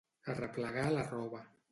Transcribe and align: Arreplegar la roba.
Arreplegar 0.33 0.85
la 0.95 1.03
roba. 1.11 1.43